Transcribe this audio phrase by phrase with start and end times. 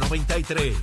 [0.00, 0.74] Z93.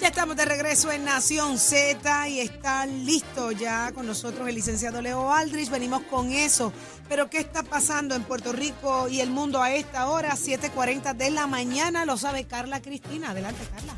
[0.00, 5.00] Ya estamos de regreso en Nación Z y está listo ya con nosotros el licenciado
[5.00, 5.70] Leo Aldrich.
[5.70, 6.72] Venimos con eso.
[7.08, 10.36] Pero ¿qué está pasando en Puerto Rico y el mundo a esta hora?
[10.36, 13.30] 7:40 de la mañana, lo sabe Carla Cristina.
[13.30, 13.94] Adelante, Carla.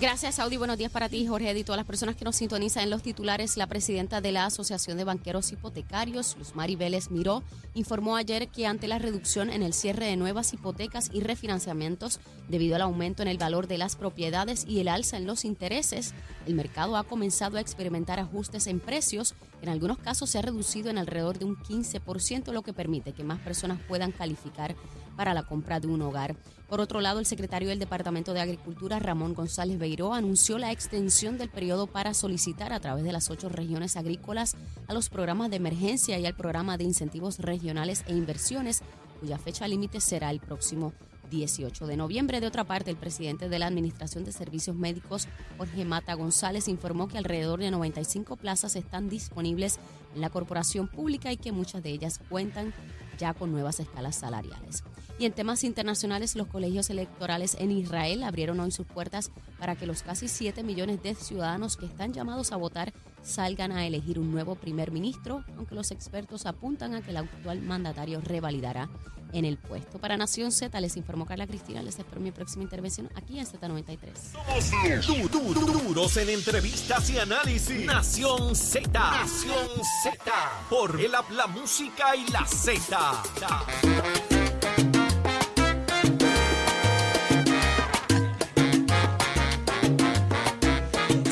[0.00, 0.56] Gracias, Saudi.
[0.56, 3.56] Buenos días para ti, Jorge, y todas las personas que nos sintonizan en los titulares.
[3.56, 7.44] La presidenta de la Asociación de Banqueros Hipotecarios, Luz Mari Vélez Miró,
[7.74, 12.74] informó ayer que ante la reducción en el cierre de nuevas hipotecas y refinanciamientos debido
[12.74, 16.14] al aumento en el valor de las propiedades y el alza en los intereses,
[16.46, 19.34] el mercado ha comenzado a experimentar ajustes en precios.
[19.62, 23.22] En algunos casos se ha reducido en alrededor de un 15%, lo que permite que
[23.22, 24.74] más personas puedan calificar
[25.16, 26.34] para la compra de un hogar.
[26.68, 31.38] Por otro lado, el secretario del Departamento de Agricultura, Ramón González Beiró, anunció la extensión
[31.38, 34.56] del periodo para solicitar a través de las ocho regiones agrícolas
[34.88, 38.82] a los programas de emergencia y al programa de incentivos regionales e inversiones,
[39.20, 40.92] cuya fecha límite será el próximo
[41.32, 42.40] 18 de noviembre.
[42.40, 47.08] De otra parte, el presidente de la Administración de Servicios Médicos, Jorge Mata González, informó
[47.08, 49.80] que alrededor de 95 plazas están disponibles
[50.14, 52.74] en la corporación pública y que muchas de ellas cuentan
[53.18, 54.84] ya con nuevas escalas salariales.
[55.18, 59.86] Y en temas internacionales, los colegios electorales en Israel abrieron hoy sus puertas para que
[59.86, 64.32] los casi 7 millones de ciudadanos que están llamados a votar salgan a elegir un
[64.32, 68.90] nuevo primer ministro, aunque los expertos apuntan a que el actual mandatario revalidará
[69.32, 69.98] en el puesto.
[69.98, 71.82] Para Nación Z, les informó Carla Cristina.
[71.82, 75.06] Les espero mi próxima intervención aquí en Z93.
[75.06, 77.84] Du- du- du- Duros en entrevistas y análisis.
[77.86, 78.88] Nación Z.
[78.92, 79.68] Nación
[80.02, 80.18] Z.
[80.70, 83.22] Por el app, la música y la Z.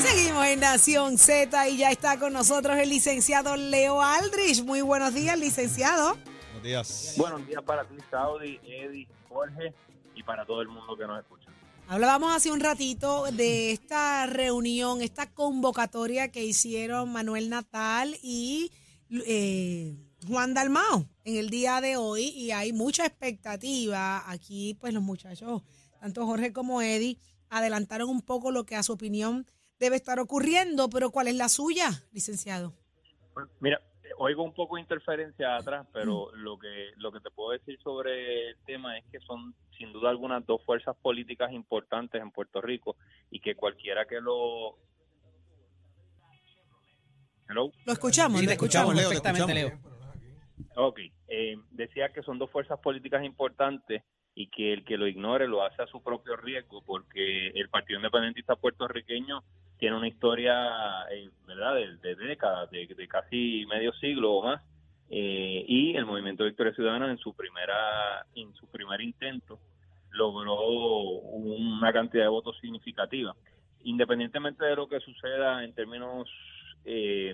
[0.01, 4.63] Seguimos en Nación Z y ya está con nosotros el licenciado Leo Aldrich.
[4.63, 6.17] Muy buenos días, licenciado.
[6.61, 7.15] Buenos días.
[7.17, 9.73] Buenos días para ti, Saudi, Eddie, Jorge
[10.13, 11.49] y para todo el mundo que nos escucha.
[11.87, 18.71] Hablábamos hace un ratito de esta reunión, esta convocatoria que hicieron Manuel Natal y
[19.09, 19.95] eh,
[20.27, 24.29] Juan Dalmao en el día de hoy y hay mucha expectativa.
[24.29, 25.63] Aquí, pues los muchachos,
[25.99, 27.17] tanto Jorge como Eddie,
[27.49, 29.47] adelantaron un poco lo que a su opinión
[29.79, 32.75] debe estar ocurriendo, pero ¿cuál es la suya, licenciado?
[33.33, 33.81] Pues, Mira,
[34.21, 38.49] oigo un poco de interferencia atrás, pero lo que lo que te puedo decir sobre
[38.49, 42.95] el tema es que son sin duda algunas dos fuerzas políticas importantes en Puerto Rico
[43.31, 44.77] y que cualquiera que lo
[47.49, 47.71] Hello.
[47.85, 49.91] Lo escuchamos, Sí, lo te escuchamos, Leo, te perfectamente, escuchamos.
[50.75, 54.03] Ok, eh, decía que son dos fuerzas políticas importantes
[54.35, 57.99] y que el que lo ignore lo hace a su propio riesgo porque el Partido
[57.99, 59.43] Independentista puertorriqueño
[59.81, 64.61] tiene una historia, eh, ¿verdad?, de, décadas, de, de casi medio siglo o más,
[65.09, 69.59] eh, y el Movimiento Victoria Ciudadana en su primera, en su primer intento
[70.11, 73.35] logró una cantidad de votos significativa.
[73.79, 76.29] Independientemente de lo que suceda en términos
[76.85, 77.33] eh,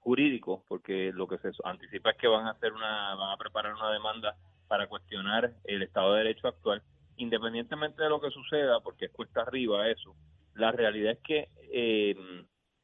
[0.00, 3.72] jurídicos, porque lo que se anticipa es que van a hacer una, van a preparar
[3.72, 4.34] una demanda
[4.66, 6.82] para cuestionar el Estado de Derecho actual,
[7.18, 10.16] independientemente de lo que suceda, porque es cuesta arriba eso,
[10.54, 12.14] la realidad es que eh,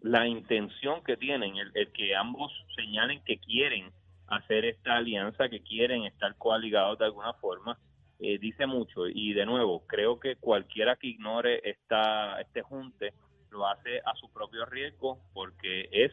[0.00, 3.90] la intención que tienen, el, el que ambos señalen que quieren
[4.26, 7.78] hacer esta alianza, que quieren estar coaligados de alguna forma,
[8.20, 9.06] eh, dice mucho.
[9.08, 13.12] Y de nuevo, creo que cualquiera que ignore esta, este junte
[13.50, 16.12] lo hace a su propio riesgo porque es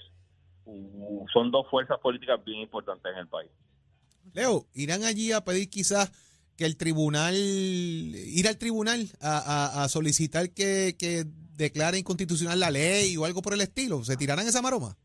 [1.33, 3.49] son dos fuerzas políticas bien importantes en el país.
[4.33, 6.11] Leo, irán allí a pedir quizás
[6.57, 11.23] que el tribunal, ir al tribunal a, a- a solicitar que, que
[11.57, 14.03] declare inconstitucional la ley o algo por el estilo.
[14.03, 14.95] ¿Se tirarán esa maroma?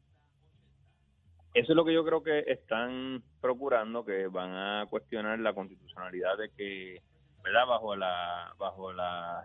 [1.54, 6.38] Eso es lo que yo creo que están procurando, que van a cuestionar la constitucionalidad
[6.38, 7.02] de que,
[7.42, 7.66] ¿verdad?
[7.66, 9.44] Bajo la, bajo la,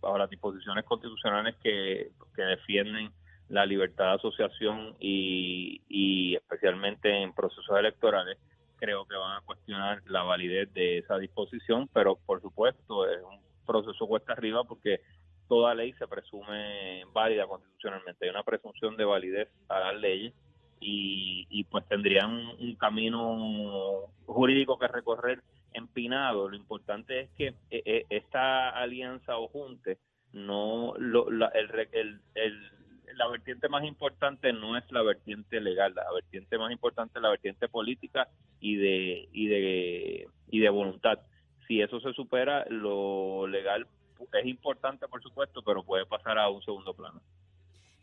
[0.00, 3.10] bajo las disposiciones constitucionales que, que defienden
[3.48, 8.38] la libertad de asociación y, y especialmente en procesos electorales,
[8.76, 13.40] creo que van a cuestionar la validez de esa disposición, pero por supuesto es un
[13.66, 15.00] proceso cuesta arriba porque
[15.48, 18.24] toda ley se presume válida constitucionalmente.
[18.24, 20.32] Hay una presunción de validez a las leyes
[20.80, 25.42] y, y pues tendrían un, camino jurídico que recorrer
[25.72, 26.48] empinado.
[26.48, 29.98] Lo importante es que eh, eh, esta alianza o junte,
[30.32, 32.70] no lo- la, el, el- el-
[33.16, 37.30] la vertiente más importante no es la vertiente legal, la vertiente más importante es la
[37.30, 38.28] vertiente política
[38.60, 41.20] y de y de y de voluntad.
[41.68, 43.86] Si eso se supera, lo legal
[44.32, 47.20] es importante, por supuesto, pero puede pasar a un segundo plano.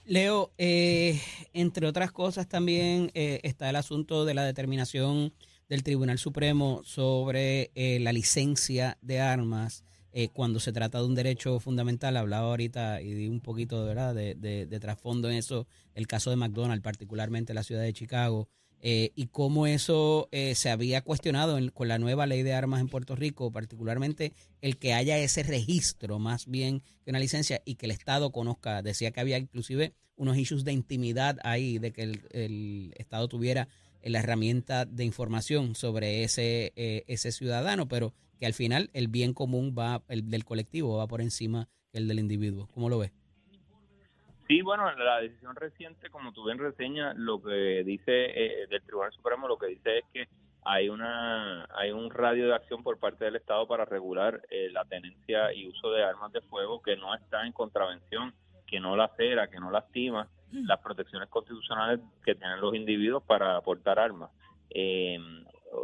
[0.06, 1.19] Leo, eh,
[1.53, 5.33] entre otras cosas también eh, está el asunto de la determinación
[5.69, 11.15] del Tribunal Supremo sobre eh, la licencia de armas eh, cuando se trata de un
[11.15, 12.18] derecho fundamental.
[12.18, 14.13] Hablaba ahorita y di un poquito ¿verdad?
[14.13, 17.94] De, de, de trasfondo en eso, el caso de McDonald's, particularmente en la ciudad de
[17.94, 18.50] Chicago,
[18.83, 22.88] eh, y cómo eso eh, se había cuestionado con la nueva ley de armas en
[22.88, 27.86] Puerto Rico, particularmente el que haya ese registro más bien que una licencia y que
[27.86, 28.81] el Estado conozca.
[28.81, 33.68] Decía que había inclusive unos issues de intimidad ahí, de que el, Estado tuviera
[34.04, 39.33] la herramienta de información sobre ese, eh, ese ciudadano, pero que al final el bien
[39.33, 42.68] común va, el del colectivo va por encima el del individuo.
[42.74, 43.12] ¿Cómo lo ves?
[44.51, 49.13] Sí, bueno, la decisión reciente, como tú bien reseñas, lo que dice eh, del Tribunal
[49.13, 50.27] Supremo, lo que dice es que
[50.65, 54.83] hay una hay un radio de acción por parte del Estado para regular eh, la
[54.83, 58.33] tenencia y uso de armas de fuego que no está en contravención,
[58.68, 60.65] que no lacera, que no lastima mm.
[60.65, 64.31] las protecciones constitucionales que tienen los individuos para aportar armas.
[64.69, 65.18] Eh,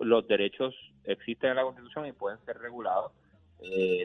[0.02, 0.76] los derechos
[1.06, 3.14] existen en la Constitución y pueden ser regulados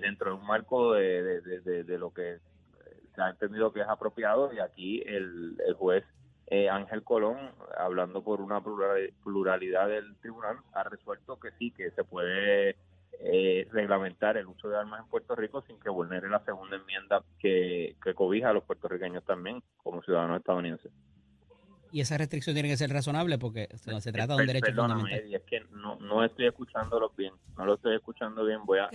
[0.00, 2.38] dentro de un marco de, de lo que
[3.14, 6.04] se ha entendido que es apropiado y aquí el, el juez
[6.54, 7.38] eh, Ángel Colón,
[7.78, 12.76] hablando por una pluralidad del tribunal, ha resuelto que sí, que se puede
[13.20, 17.22] eh, reglamentar el uso de armas en Puerto Rico sin que vulnere la segunda enmienda
[17.38, 20.92] que, que cobija a los puertorriqueños también como ciudadanos estadounidenses.
[21.92, 25.34] Y esa restricción tiene que ser razonable porque se trata de un derecho fundamental.
[25.34, 28.64] es que no, no estoy escuchándolo bien, no lo estoy escuchando bien.
[28.64, 28.88] Voy a,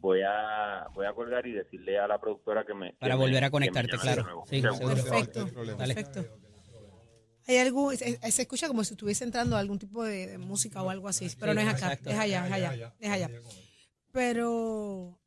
[0.00, 2.94] voy a, voy a colgar y decirle a la productora que me.
[2.94, 4.44] Para volver a conectarte, claro.
[4.48, 5.46] Sí, perfecto,
[5.76, 6.24] perfecto.
[7.46, 11.28] Hay algo, se, escucha como si estuviese entrando algún tipo de, música o algo así,
[11.38, 13.30] pero no es acá, es allá, es allá, es allá.
[14.12, 15.18] Pero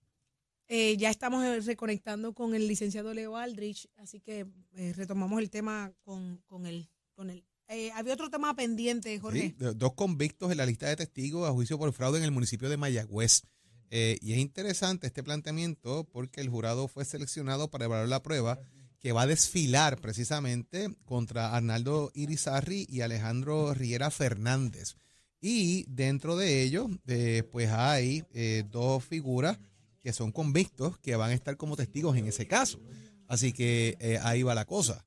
[0.68, 4.46] eh, ya estamos eh, reconectando con el licenciado Leo Aldrich, así que
[4.76, 7.46] eh, retomamos el tema con, con él con él.
[7.70, 9.56] Eh, había otro tema pendiente, Jorge.
[9.58, 12.78] dos convictos en la lista de testigos a juicio por fraude en el municipio de
[12.78, 13.44] Mayagüez.
[13.90, 18.60] Eh, y es interesante este planteamiento porque el jurado fue seleccionado para evaluar la prueba
[19.00, 24.96] que va a desfilar precisamente contra Arnaldo Irizarri y Alejandro Riera Fernández.
[25.42, 28.24] Y dentro de ellos, eh, pues hay
[28.72, 29.60] dos figuras
[30.02, 32.80] que son convictos que van a estar como testigos en ese caso.
[33.28, 35.06] Así que ahí va la cosa.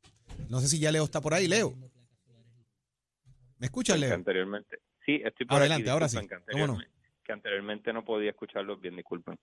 [0.49, 1.75] No sé si ya Leo está por ahí, Leo.
[3.59, 4.15] ¿Me escuchas, Leo?
[4.15, 4.79] Anteriormente.
[5.05, 6.19] Sí, estoy por Adelante, ahora sí.
[7.25, 8.05] Que anteriormente, no?
[8.05, 9.39] podía escucharlos bien, disculpen.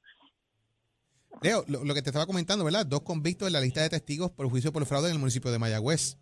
[1.42, 2.86] Leo, lo, que te estaba comentando, ¿verdad?
[2.86, 5.60] Dos convictos en la lista de testigos por juicio por fraude en el municipio de
[5.60, 6.18] Mayagüez.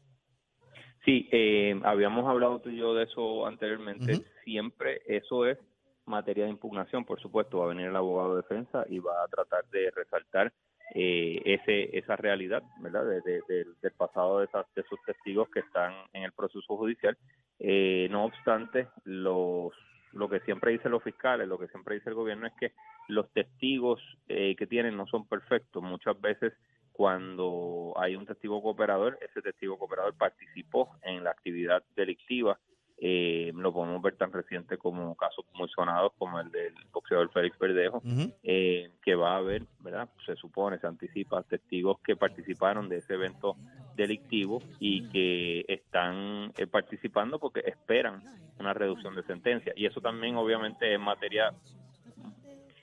[1.04, 4.24] Sí, eh, habíamos hablado tú y yo de eso anteriormente.
[4.44, 5.58] Siempre eso es
[6.06, 7.60] materia de impugnación, por supuesto.
[7.60, 10.54] Va a venir el abogado de defensa y va a tratar de resaltar
[10.94, 13.06] eh, ese, esa realidad, ¿verdad?
[13.06, 17.18] del pasado de, esas, de esos testigos que están en el proceso judicial.
[17.60, 19.74] Eh, no obstante, los,
[20.12, 22.74] lo que siempre dicen los fiscales, lo que siempre dice el gobierno es que
[23.08, 25.82] los testigos eh, que tienen no son perfectos.
[25.82, 26.54] Muchas veces
[26.92, 32.60] cuando hay un testigo cooperador, ese testigo cooperador participó en la actividad delictiva
[33.04, 37.58] eh, lo podemos ver tan reciente como casos muy sonados como el del boxeador Félix
[37.60, 38.02] Verdejo,
[38.44, 40.10] eh, que va a haber, ¿verdad?
[40.26, 43.56] Se supone, se anticipa, testigos que participaron de ese evento
[43.96, 48.24] delictivo y que están eh, participando porque esperan
[48.60, 49.72] una reducción de sentencia.
[49.76, 51.54] Y eso también obviamente es materia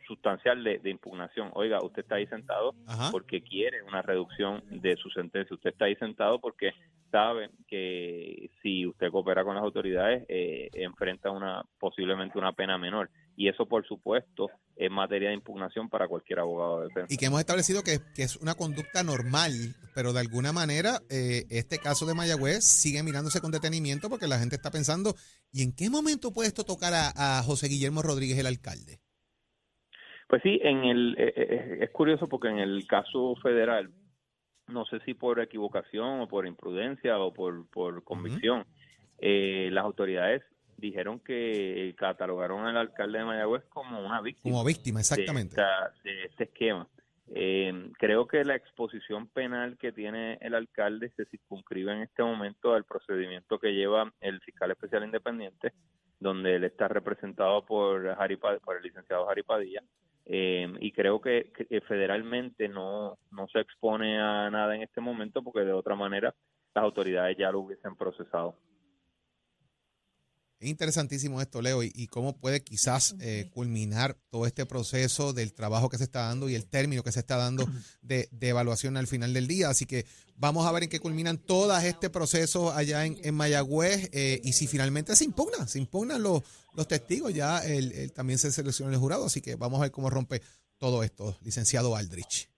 [0.08, 1.50] sustancial de, impugnación.
[1.54, 2.74] Oiga, usted está ahí sentado
[3.12, 5.54] porque quiere una reducción de su sentencia.
[5.54, 6.72] Usted está ahí sentado porque
[7.10, 13.10] sabe que si usted coopera con las autoridades eh, enfrenta una posiblemente una pena menor
[13.36, 17.14] y eso por supuesto es materia de impugnación para cualquier abogado de defensa.
[17.14, 19.52] Y que hemos establecido que, es una conducta normal,
[19.94, 24.38] pero de alguna manera eh, este caso de Mayagüez sigue mirándose con detenimiento porque la
[24.38, 25.14] gente está pensando,
[25.52, 29.00] ¿y en qué momento puede esto tocar a, José Guillermo Rodríguez, el alcalde?
[30.28, 33.90] Pues sí, en el, eh, es curioso porque en el caso federal
[34.68, 38.64] no sé si por equivocación o por imprudencia o por, por convicción,
[39.18, 40.42] eh, las autoridades
[40.76, 44.52] dijeron que catalogaron al alcalde de Mayagüez como una víctima.
[44.52, 45.60] Como víctima, exactamente.
[46.04, 46.86] De, este esquema.
[47.30, 52.74] Eh, creo que la exposición penal que tiene el alcalde se circunscribe en este momento
[52.74, 55.72] al procedimiento que lleva el fiscal especial independiente,
[56.20, 58.16] donde él está representado por,
[58.62, 59.82] por el licenciado Harry Padilla,
[60.30, 61.50] eh, y creo que,
[61.88, 66.34] federalmente no, no se expone a nada en este momento porque de otra manera
[66.74, 68.54] las autoridades ya lo hubiesen procesado.
[70.60, 75.52] Es interesantísimo esto, Leo, y, y cómo puede quizás eh, culminar todo este proceso del
[75.52, 77.64] trabajo que se está dando y el término que se está dando
[78.02, 79.68] de, de evaluación al final del día.
[79.70, 84.10] Así que vamos a ver en qué culminan todas este proceso allá en, en Mayagüez
[84.12, 86.42] eh, y si finalmente se impugna, se impugnan los,
[86.74, 89.26] los testigos, ya el, el- también se selecciona el jurado.
[89.26, 90.42] Así que vamos a ver cómo rompe
[90.78, 92.50] todo esto, licenciado Aldrich.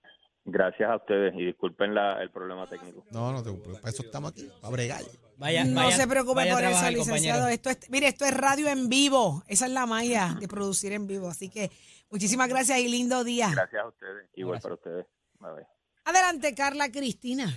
[0.46, 3.04] Gracias a ustedes y disculpen la, el problema técnico.
[3.10, 5.02] No, no te preocupes, para eso estamos aquí, para bregar.
[5.40, 7.40] Vaya, no vaya- se preocupe vaya a por eso, trabajar, licenciado.
[7.40, 7.48] compañero.
[7.48, 9.42] Esto es, mire, esto es radio en vivo.
[9.48, 11.28] Esa es la magia de producir en vivo.
[11.28, 11.70] Así que
[12.10, 13.48] muchísimas gracias y lindo día.
[13.50, 14.28] Gracias a ustedes.
[14.34, 14.62] Igual Gracias.
[14.62, 15.06] para ustedes.
[15.40, 15.66] Bye, bye.
[16.04, 17.56] Adelante, Carla Cristina.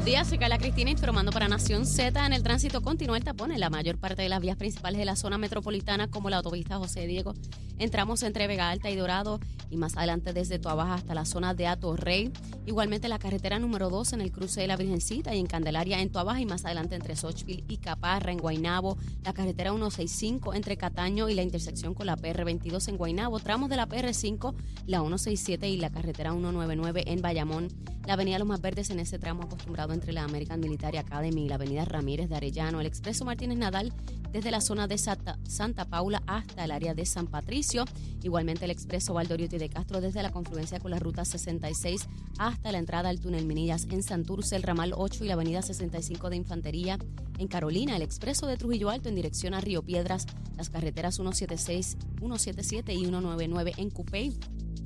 [0.00, 2.24] Buenos días, soy Carla Cristina informando para Nación Z.
[2.24, 5.04] En el tránsito continúa el tapón en la mayor parte de las vías principales de
[5.04, 7.34] la zona metropolitana, como la autopista José Diego.
[7.78, 11.66] Entramos entre Vega Alta y Dorado y más adelante desde Tuabaja hasta la zona de
[11.66, 12.32] Atorrey.
[12.64, 16.10] Igualmente la carretera número 2 en el cruce de la Virgencita y en Candelaria en
[16.10, 18.96] Tuabaja y más adelante entre Sochville y Caparra en Guaynabo.
[19.22, 23.38] La carretera 165 entre Cataño y la intersección con la PR22 en Guaynabo.
[23.40, 24.54] Tramos de la PR5,
[24.86, 27.68] la 167 y la carretera 199 en Bayamón.
[28.06, 31.48] La avenida Los Más Verdes en ese tramo acostumbrado entre la American Military Academy y
[31.48, 32.80] la avenida Ramírez de Arellano.
[32.80, 33.92] El expreso Martínez Nadal
[34.32, 37.84] desde la zona de Santa, Santa Paula hasta el área de San Patricio.
[38.22, 42.78] Igualmente el expreso Valdoriotti de Castro desde la confluencia con la ruta 66 hasta la
[42.78, 46.98] entrada al túnel Minillas en Santurce, el ramal 8 y la avenida 65 de Infantería.
[47.38, 51.96] En Carolina, el expreso de Trujillo Alto en dirección a Río Piedras, las carreteras 176,
[52.18, 54.36] 177 y 199 en Cupey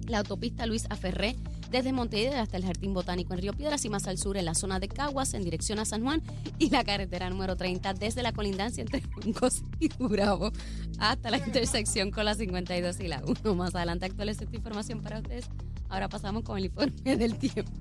[0.06, 1.37] la autopista Luis Aferré
[1.75, 4.54] desde Montevideo hasta el Jardín Botánico en Río Piedras y más al sur en la
[4.54, 6.23] zona de Caguas en dirección a San Juan
[6.57, 10.52] y la carretera número 30 desde la colindancia entre Juncos y Bravo
[11.00, 13.57] hasta la intersección con la 52 y la 1.
[13.57, 15.50] Más adelante actualizo esta información para ustedes.
[15.88, 17.73] Ahora pasamos con el informe del tiempo.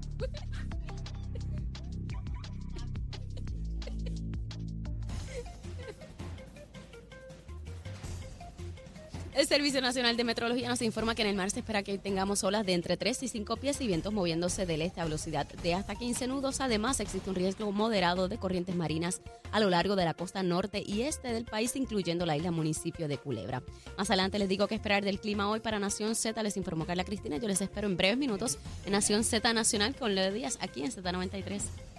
[9.36, 12.44] El Servicio Nacional de Meteorología nos informa que en el mar se espera que tengamos
[12.44, 15.74] olas de entre 3 y 5 pies y vientos moviéndose del este a velocidad de
[15.74, 16.62] hasta 15 nudos.
[16.62, 19.22] Además, existe un riesgo moderado de corrientes marinas
[19.52, 23.08] a lo largo de la costa norte y este del país, incluyendo la isla municipio
[23.08, 23.64] de Culebra.
[23.98, 26.44] Más adelante les digo qué esperar del clima hoy para Nación Z.
[26.44, 27.38] Les informó Carla Cristina.
[27.38, 30.92] Yo les espero en breves minutos en Nación Z Nacional con Leo Díaz aquí en
[30.92, 31.93] Z93.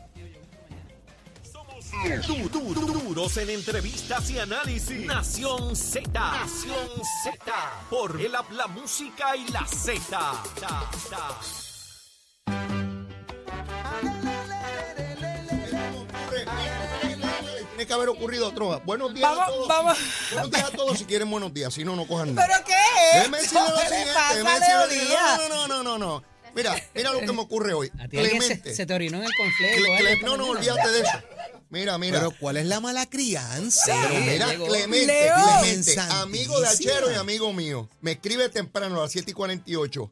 [2.03, 5.07] Du- du- du- duros en entrevistas y análisis.
[5.07, 6.11] Nación Z.
[6.13, 7.37] Nación Z.
[7.89, 10.43] Por el habla música y la Z.
[17.71, 18.81] Tiene que haber ocurrido otro.
[18.85, 19.69] Buenos días a Vamos, todos.
[19.69, 19.99] vamos.
[20.33, 20.99] Buenos días a todos.
[20.99, 22.47] Si quieren buenos días, si no, no cojan nada.
[22.49, 23.15] ¿Pero qué es?
[23.19, 24.21] Déjeme decirle lo ¿Qué le siguiente.
[24.35, 25.49] déjeme?
[25.49, 26.23] No, no, no, no, no, no.
[26.55, 27.91] Mira, mira lo que me ocurre hoy.
[27.99, 28.75] A ti alguien se, Clemente.
[28.77, 29.77] se te orinó en el conflicto.
[29.77, 31.19] Cle- Cle- no, no, olvídate de eso.
[31.71, 32.18] Mira, mira.
[32.18, 33.83] Pero ¿cuál es la mala crianza?
[33.87, 34.54] Pero mira.
[34.66, 35.35] Clemente, Leo.
[35.61, 36.66] Clemente, amigo de.
[36.68, 40.11] Achero y amigo mío, me escribe temprano a las 7 y 48.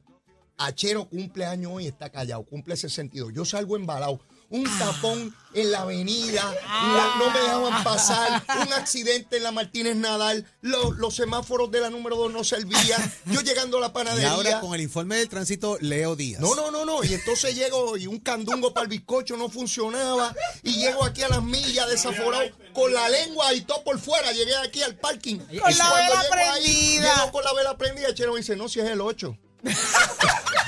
[0.58, 3.32] Achero cumple año hoy, está callado, cumple 62.
[3.32, 4.20] Yo salgo embalado.
[4.52, 9.96] Un tapón en la avenida, la- no me dejaban pasar, un accidente en la Martínez
[9.96, 13.90] Nadal, los, los semáforos de la número 2 no servían, yo llegando a la Y
[13.90, 14.30] panadería.
[14.32, 16.40] ahora con el informe del tránsito, Leo Díaz.
[16.40, 17.02] No, no, no, no.
[17.04, 20.34] Y entonces llego y un candungo para el bizcocho no funcionaba.
[20.62, 22.44] Y llego aquí a las millas desaforado
[22.74, 24.32] con la lengua y todo por fuera.
[24.32, 25.38] Llegué aquí al parking.
[25.38, 27.14] Con Y la cuando vela llego ahí, prendida.
[27.16, 28.08] llego con la vela prendida.
[28.08, 29.36] El chero me dice, no, si es el 8.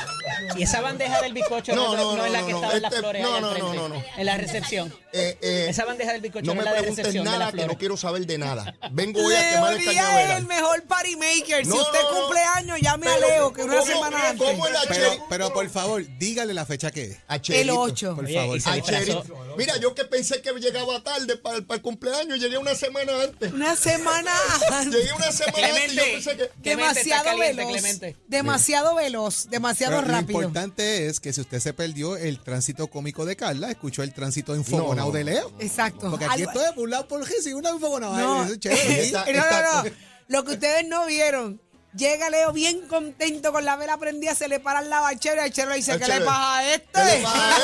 [0.57, 2.83] Y esa bandeja del bizcocho no, No, no, no, es la que no, estaba en
[2.83, 4.05] las este- flores no, no, no, no, no.
[4.17, 4.95] En la recepción.
[5.13, 7.45] Eh, eh, Esa bandeja del bizcocho no me es la de preguntes recepción de nada
[7.45, 7.79] las que no flores.
[7.79, 8.75] quiero saber de nada.
[8.91, 11.65] Vengo hoy a quemar el es el mejor party maker.
[11.65, 14.49] Si usted cumple años, llame a Leo, que una ¿cómo- semana antes.
[14.49, 14.75] cómo el
[15.29, 17.11] Pero, por favor, dígale la fecha que es.
[17.11, 17.81] El Acherito.
[17.81, 18.15] 8.
[18.17, 18.83] Por Oye, favor.
[18.83, 19.19] Cheri,
[19.57, 23.13] Mira, yo que pensé que llegaba tarde para el, para el cumpleaños, llegué una semana
[23.23, 23.53] antes.
[23.53, 24.33] Una semana
[24.73, 24.95] antes.
[24.95, 26.51] Llegué una semana antes yo pensé que...
[26.71, 27.67] Demasiado veloz.
[27.71, 28.17] Clemente.
[28.27, 29.47] Demasiado veloz.
[29.49, 30.44] Demasiado Pero rápido.
[30.45, 34.55] Importante es que si usted se perdió el tránsito cómico de Carla, escuchó el tránsito
[34.57, 35.11] infogonado No, no.
[35.13, 35.53] de Leo.
[35.59, 36.11] Exacto.
[36.11, 38.17] Porque aquí Algo- esto es por Jesús y una infogonada.
[38.19, 39.03] No, es chévere.
[39.07, 39.91] Está- no, no, no.
[40.29, 41.61] Lo que ustedes no vieron.
[41.97, 45.53] Llega Leo bien contento con la vela prendida, se le para la bachera y el
[45.53, 46.89] chero le dice, ¿qué le pasa a este?
[46.93, 47.57] ¿Qué le pasa a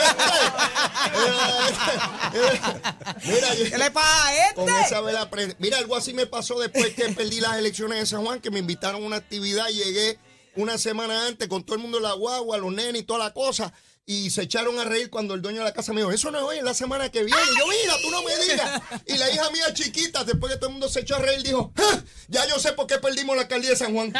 [2.29, 3.27] este?
[3.27, 4.81] Mira, yo- ¿Qué le pasa a con este?
[4.87, 5.57] esa vela prendida.
[5.59, 8.61] Mira, algo así me pasó después que perdí las elecciones de San Juan, que me
[8.61, 10.19] invitaron a una actividad y llegué
[10.57, 13.33] una semana antes con todo el mundo en la guagua, los nenes y toda la
[13.33, 13.73] cosa.
[14.07, 16.39] y se echaron a reír cuando el dueño de la casa me dijo, eso no
[16.39, 17.41] es hoy, es la semana que viene.
[17.55, 18.83] Y yo, mira, tú no me digas.
[19.07, 21.73] Y la hija mía chiquita, después que todo el mundo se echó a reír, dijo,
[21.77, 24.13] "Ja, ya yo sé por qué perdimos la alcaldía de San Juan.
[24.13, 24.19] ¿Qué?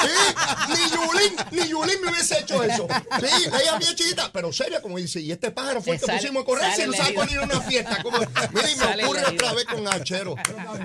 [0.00, 2.86] Sí, ni Yulín, ni Yulín me hubiese hecho eso.
[3.20, 6.06] Sí, la hija mía chiquita, pero seria, como dice, y este pájaro fue el que
[6.06, 8.02] sale- pusimos a correr, si no sabe poner una fiesta.
[8.02, 8.18] Como,
[8.52, 10.34] mira, y me ocurre otra vez con Achero.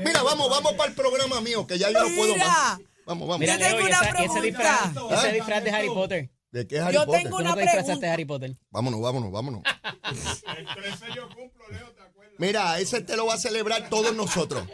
[0.04, 2.80] Mira, vamos, vamos para el programa mío, que ya yo no puedo más.
[3.06, 3.40] Vamos, vamos.
[3.40, 5.16] Mira, Yo tengo Leo, una esa- ese disfraz, pregunta.
[5.20, 6.30] ese disfraz de Harry Potter.
[6.52, 7.24] ¿De qué es Harry Yo Potter?
[7.24, 8.08] tengo ¿Tú una no te disfrazaste pregunta.
[8.08, 8.58] de Harry Potter?
[8.70, 9.62] Vámonos, vámonos, vámonos.
[12.40, 14.68] Mira, ese te lo va a celebrar todos nosotros.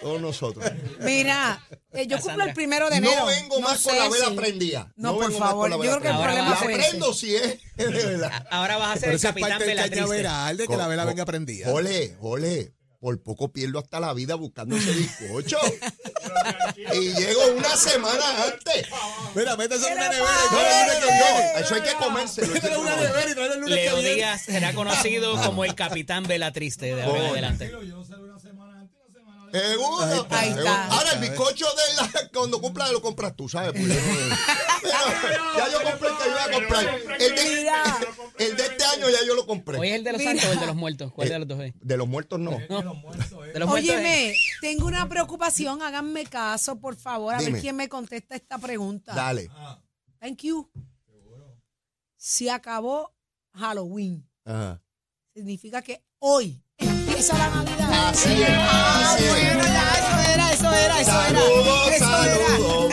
[0.00, 0.64] Todos nosotros.
[1.00, 1.60] Mira,
[1.92, 3.20] eh, yo cumplo el primero de enero.
[3.20, 4.92] No vengo más con sé la vela si- prendida.
[4.96, 6.24] No, por vengo más favor, con la yo vela creo que el prendida.
[6.24, 6.88] problema La fue ese.
[6.90, 8.46] prendo si es, de verdad.
[8.50, 10.00] Ahora vas a ser Pero el esa es capitán parte del Vela Triste.
[10.00, 11.70] cañaveral, de que la vela venga prendida.
[11.72, 12.74] Ole, ole.
[13.00, 15.58] Por poco pierdo hasta la vida buscando ese bizcocho.
[16.94, 18.86] y llego una semana antes.
[19.34, 21.60] Mira, métese en una ¿Qué le nevera y el lunes que viene.
[21.60, 22.52] eso hay que comérselo.
[22.52, 24.14] Mételo en una nevera y tráelo el lunes que Leo viene.
[24.14, 27.70] Díaz será conocido como el capitán Vela Triste de ahora en adelante.
[29.52, 30.04] Seguro.
[30.04, 30.64] Ahí está, ahí seguro.
[30.70, 30.84] está.
[30.86, 33.72] Ahora, el bizcocho de la, cuando cumpla lo compras tú, ¿sabes?
[33.72, 33.82] Pues
[34.82, 36.98] Pero ya yo compré el que iba a comprar.
[37.18, 37.98] El de, Mira.
[38.38, 39.78] el de año ya yo lo compré.
[39.78, 40.30] ¿Hoy es el de los Mira.
[40.32, 41.12] santos o el de los muertos?
[41.12, 41.72] ¿Cuál de los dos es?
[41.80, 42.50] De los muertos no.
[42.52, 47.52] De los muertos es- Óyeme, tengo una preocupación, háganme caso, por favor, a Dime.
[47.52, 49.14] ver quién me contesta esta pregunta.
[49.14, 49.50] Dale.
[50.20, 50.70] Thank you.
[52.16, 53.14] Se acabó
[53.54, 54.28] Halloween.
[54.44, 54.80] Ajá.
[55.34, 58.08] Significa que hoy empieza la Navidad.
[58.10, 59.30] Así es, Ah, así es.
[59.30, 61.96] bueno, ya, eso era, eso era, eso Saludos, era.
[61.96, 62.92] Eso saludos.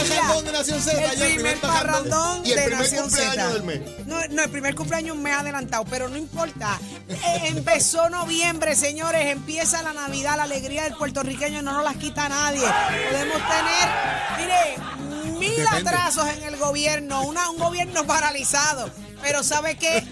[0.10, 2.44] parrandón de Nación Z, El primer parrandón.
[2.44, 3.50] de Nación Z.
[4.06, 6.80] No, no, el primer cumpleaños un mes adelantado, pero no importa.
[7.10, 12.28] Eh, empezó noviembre, señores, empieza la Navidad, la alegría del puertorriqueño no nos las quita
[12.30, 12.62] nadie.
[13.10, 13.90] Podemos tener,
[14.40, 15.90] mire, mil Depende.
[15.90, 18.90] atrasos en el gobierno, una, un gobierno paralizado,
[19.22, 20.04] pero ¿sabe qué?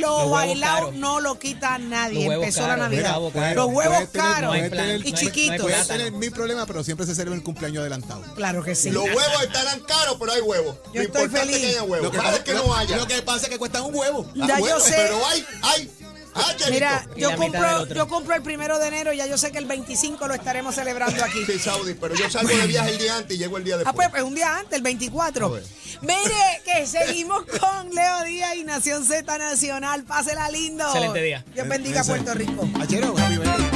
[0.00, 0.94] Lo bailado caros.
[0.94, 2.26] no lo quita nadie.
[2.32, 3.16] Empezó la Navidad.
[3.16, 3.56] los huevos caros.
[3.56, 5.58] Los huevos tener- y no hay- chiquitos.
[5.58, 5.86] no plátano.
[5.88, 8.22] tener mil problemas, pero siempre se celebra el cumpleaños adelantado.
[8.34, 8.90] Claro que sí.
[8.90, 10.76] Los huevos estarán caros, pero hay huevos.
[10.86, 11.60] Yo Lo estoy importante es feliz.
[11.60, 12.04] que haya huevos.
[12.04, 12.96] Lo que, Malo es que no haya.
[12.96, 14.26] lo que pasa es que cuestan un huevo.
[14.28, 14.94] Ah, Ya yo huevos, sé.
[14.96, 15.90] Pero hay, hay.
[16.34, 16.46] Ah.
[16.70, 19.66] Mira, Y yo compro, yo compro el primero de enero, ya yo sé que el
[19.66, 21.44] 25 lo estaremos celebrando aquí.
[21.44, 23.78] Sí, Saudi, pero yo salgo de viaje el día antes y llego el día Ah,
[23.78, 23.94] después.
[23.96, 25.46] pues, pues un día antes, el 24.
[25.46, 25.64] A ver.
[26.00, 30.04] Mire, que seguimos con Leo Díaz y Nación Z Nacional.
[30.04, 30.84] Pásela lindo.
[30.84, 31.44] Excelente día.
[31.54, 32.68] Dios bendiga a Puerto Rico.
[32.80, 33.71] Achero, happy birthday.